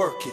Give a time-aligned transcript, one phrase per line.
[0.00, 0.32] Work it.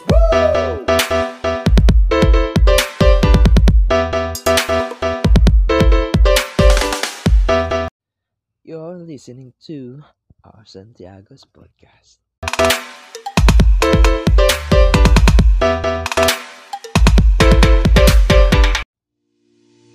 [8.64, 10.04] You're listening to
[10.46, 12.20] our Santiago's podcast.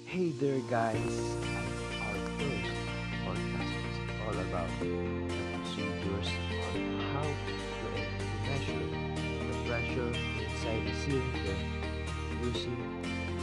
[0.04, 1.17] Hey there, guys!
[1.96, 2.77] Our first
[3.25, 4.93] podcast is all about the
[5.57, 6.29] procedures
[6.61, 7.89] on how to
[8.50, 9.11] measure
[10.01, 11.57] inside the cylinder
[12.43, 12.77] using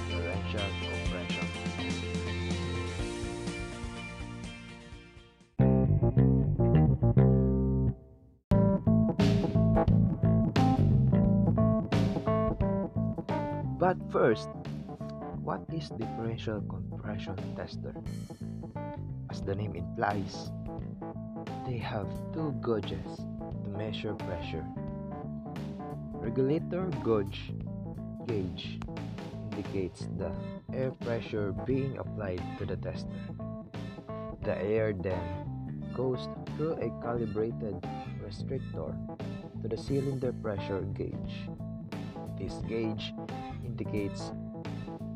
[0.09, 1.47] differential compression.
[13.77, 14.49] But first,
[15.43, 17.93] what is differential compression tester?
[19.29, 20.51] As the name implies,
[21.67, 23.21] they have two gauges
[23.63, 24.65] to measure pressure.
[26.21, 27.53] Regulator gauge
[28.27, 28.79] gauge
[29.51, 30.31] indicates the
[30.73, 33.09] air pressure being applied to the tester.
[34.43, 35.19] The air then
[35.95, 37.81] goes through a calibrated
[38.23, 38.93] restrictor
[39.61, 41.49] to the cylinder pressure gauge.
[42.37, 43.13] This gauge
[43.65, 44.31] indicates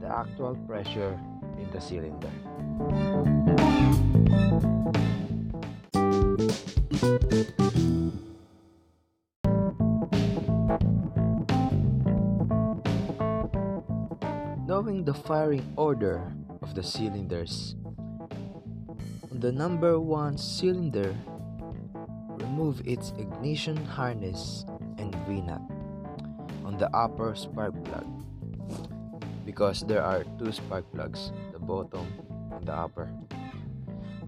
[0.02, 1.20] the actual pressure
[1.60, 2.32] in the cylinder.
[14.74, 17.76] Knowing the firing order of the cylinders,
[19.30, 21.14] on the number one cylinder,
[22.42, 24.66] remove its ignition harness
[24.98, 25.62] and V-nut
[26.66, 28.10] on the upper spark plug
[29.46, 32.10] because there are two spark plugs, the bottom
[32.58, 33.14] and the upper.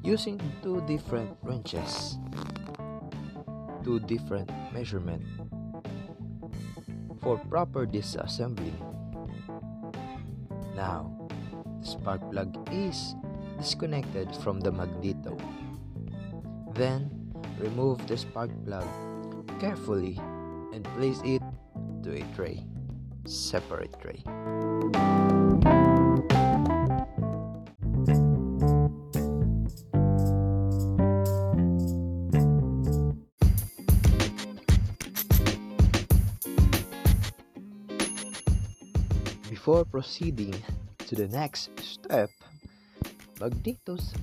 [0.03, 2.21] Using two different wrenches,
[3.83, 5.25] two different measurement
[7.17, 8.94] for proper disassembly.
[10.75, 11.07] Now,
[11.79, 13.15] the spark plug is
[13.57, 15.37] disconnected from the magneto.
[16.75, 17.09] Then,
[17.57, 18.87] remove the spark plug
[19.59, 20.19] carefully
[20.73, 21.41] and place it
[22.03, 22.67] to a tray,
[23.25, 24.21] separate tray.
[39.65, 40.53] Before proceeding
[41.09, 42.29] to the next step,
[43.41, 44.13] magnetos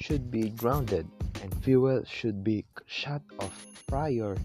[0.00, 1.04] should be grounded
[1.44, 3.52] and fuel should be shut off
[3.86, 4.38] prior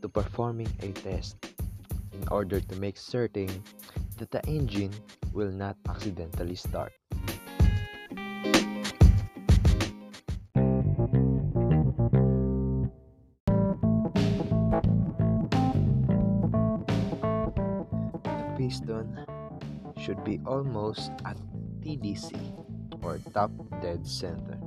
[0.00, 1.34] to performing a test
[2.14, 3.50] in order to make certain
[4.18, 4.94] that the engine
[5.32, 6.92] will not accidentally start.
[18.22, 19.37] The piston
[19.98, 21.36] should be almost at
[21.80, 22.32] TDC
[23.02, 23.50] or top
[23.82, 24.58] dead center.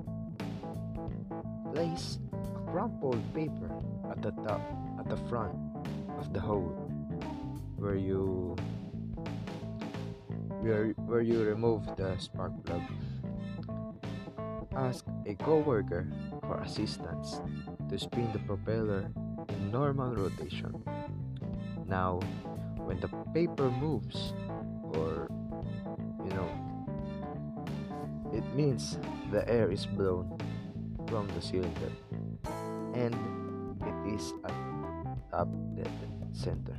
[1.74, 3.72] Place a crumpled paper
[4.12, 4.62] at the top
[5.00, 5.56] at the front
[6.20, 6.76] of the hole
[7.78, 8.56] where you
[10.62, 12.82] where, where you remove the spark plug.
[14.76, 16.08] Ask a coworker
[16.42, 17.42] for assistance
[17.90, 19.12] to spin the propeller
[19.50, 20.84] in normal rotation.
[21.88, 22.20] Now,
[22.78, 24.34] when the paper moves
[28.34, 28.98] it means
[29.32, 30.38] the air is blown
[31.08, 31.92] from the cylinder
[32.94, 33.16] and
[33.82, 34.54] it is at
[35.32, 35.92] top dead
[36.32, 36.76] center.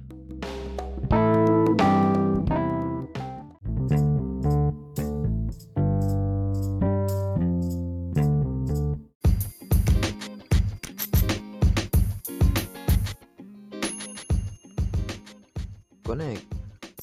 [16.05, 16.45] Connect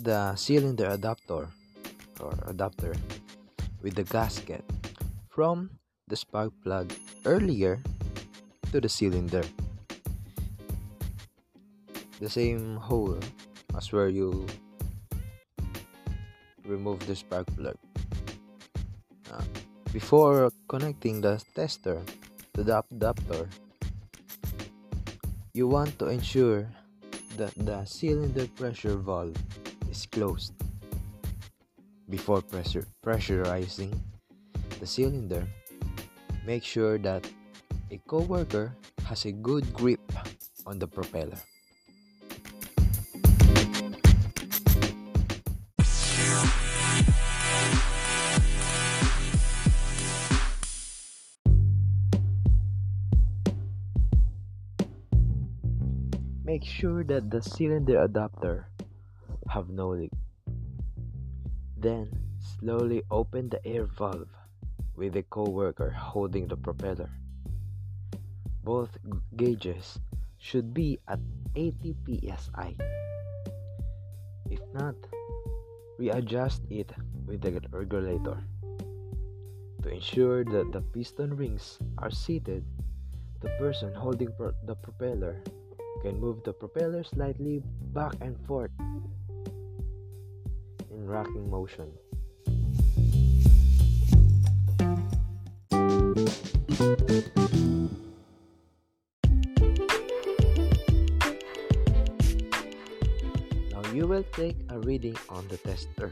[0.03, 1.47] the cylinder adapter
[2.19, 2.95] or adapter
[3.81, 4.63] with the gasket
[5.29, 5.69] from
[6.07, 6.91] the spark plug
[7.25, 7.81] earlier
[8.71, 9.43] to the cylinder.
[12.19, 13.17] The same hole
[13.77, 14.45] as where you
[16.65, 17.77] remove the spark plug.
[19.31, 19.41] Uh,
[19.93, 22.01] before connecting the tester
[22.53, 23.49] to the adapter,
[25.53, 26.69] you want to ensure
[27.37, 29.37] that the cylinder pressure valve
[29.89, 30.53] is closed.
[32.09, 33.93] Before pressurizing
[34.79, 35.45] the cylinder,
[36.43, 37.21] make sure that
[37.91, 38.73] a coworker
[39.05, 40.01] has a good grip
[40.65, 41.37] on the propeller.
[56.43, 58.65] Make sure that the cylinder adapter
[59.53, 60.09] have no leak.
[61.79, 62.11] Then
[62.59, 64.27] slowly open the air valve
[64.99, 67.07] with the co-worker holding the propeller.
[68.67, 68.99] Both
[69.37, 69.95] gauges
[70.39, 71.23] should be at
[71.55, 71.95] 80
[72.35, 72.75] psi.
[74.51, 74.95] If not,
[75.97, 76.91] readjust it
[77.25, 78.43] with the regulator.
[79.83, 82.67] To ensure that the piston rings are seated,
[83.39, 85.39] the person holding pro- the propeller
[86.03, 87.63] can move the propeller slightly
[87.95, 88.71] back and forth
[90.99, 91.87] in rocking motion.
[103.71, 106.11] Now you will take a reading on the tester.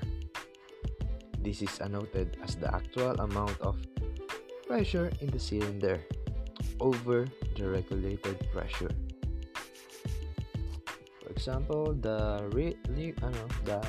[1.44, 3.76] This is noted as the actual amount of
[4.68, 6.00] pressure in the cylinder
[6.80, 8.92] over the regulated pressure.
[11.24, 12.76] For example, the re-
[13.24, 13.80] ano, the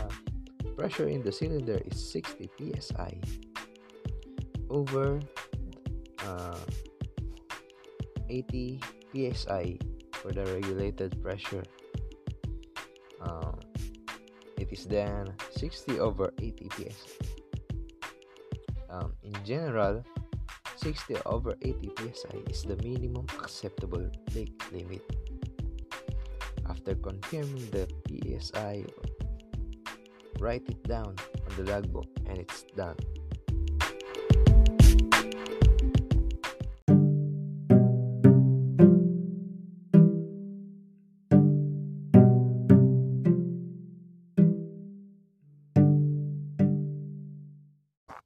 [0.78, 2.48] pressure in the cylinder is 60
[2.78, 3.18] psi
[4.70, 5.18] over
[6.22, 6.62] uh,
[8.30, 8.80] 80
[9.10, 9.78] psi
[10.12, 11.64] for the regulated pressure.
[13.20, 13.58] Um,
[14.56, 17.10] it is then 60 over 80 psi.
[18.88, 20.04] Um, in general,
[20.76, 25.02] 60 over 80 psi is the minimum acceptable leak limit.
[26.70, 28.84] After confirming the psi,
[30.40, 31.14] write it down
[31.48, 32.96] on the logbook and it's done.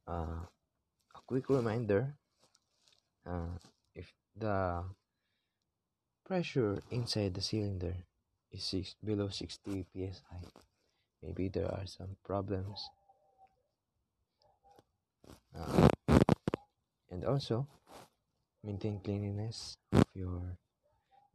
[0.07, 0.45] Uh,
[1.15, 2.15] a quick reminder
[3.27, 3.57] uh,
[3.95, 4.85] if the
[6.27, 7.95] pressure inside the cylinder
[8.51, 10.72] is six, below 60 psi
[11.23, 12.89] maybe there are some problems.
[15.57, 15.89] Uh,
[17.11, 17.67] and also
[18.65, 20.41] maintain cleanliness of your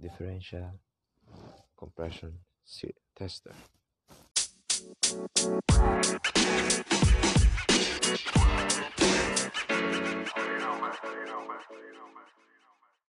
[0.01, 0.71] differential
[1.77, 2.33] compression
[3.15, 3.53] tester.